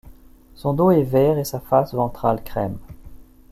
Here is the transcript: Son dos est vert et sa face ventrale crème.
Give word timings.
Son 0.55 0.73
dos 0.73 0.89
est 0.89 1.03
vert 1.03 1.37
et 1.37 1.43
sa 1.43 1.59
face 1.59 1.93
ventrale 1.93 2.43
crème. 2.43 2.79